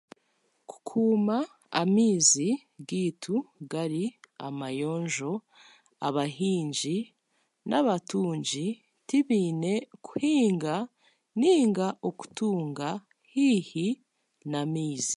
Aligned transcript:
Kukuuma 0.69 1.37
amaizi 1.81 2.47
gaitu 2.89 3.35
gari 3.71 4.05
amayonjo, 4.47 5.31
abahingi 6.07 6.97
n'abatungi 7.69 8.65
tibaine 9.07 9.73
kuhinga 10.05 10.75
nainga 11.39 11.87
okutunga 12.07 12.89
haihi 13.31 13.87
n'amaizi. 14.49 15.09